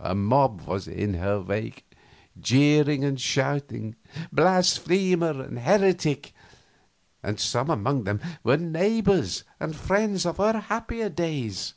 [0.00, 1.88] A mob was in her wake,
[2.40, 3.94] jeering and shouting,
[4.32, 6.32] "Blasphemer and heretic!"
[7.22, 11.74] and some among them were neighbors and friends of her happier days.